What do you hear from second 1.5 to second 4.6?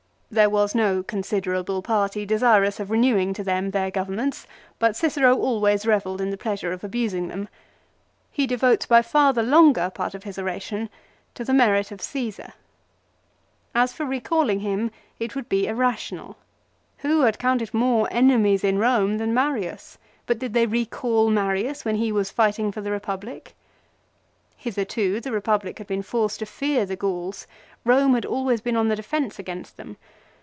able party desirous of renewing to them their governments;